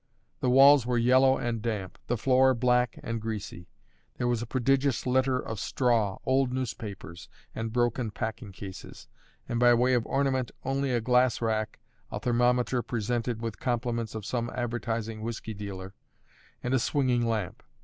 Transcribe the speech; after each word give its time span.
The 0.39 0.49
walls 0.49 0.83
were 0.83 0.97
yellow 0.97 1.37
and 1.37 1.61
damp, 1.61 1.99
the 2.07 2.17
floor 2.17 2.55
black 2.55 2.97
and 3.03 3.21
greasy; 3.21 3.67
there 4.17 4.27
was 4.27 4.41
a 4.41 4.47
prodigious 4.47 5.05
litter 5.05 5.37
of 5.37 5.59
straw, 5.59 6.17
old 6.25 6.51
newspapers, 6.51 7.29
and 7.53 7.71
broken 7.71 8.09
packing 8.09 8.51
cases; 8.51 9.07
and 9.47 9.59
by 9.59 9.75
way 9.75 9.93
of 9.93 10.07
ornament, 10.07 10.49
only 10.65 10.91
a 10.91 11.01
glass 11.01 11.39
rack, 11.39 11.77
a 12.11 12.19
thermometer 12.19 12.81
presented 12.81 13.43
"with 13.43 13.59
compliments" 13.59 14.15
of 14.15 14.25
some 14.25 14.49
advertising 14.55 15.21
whiskey 15.21 15.53
dealer, 15.53 15.93
and 16.63 16.73
a 16.73 16.79
swinging 16.79 17.23
lamp. 17.27 17.61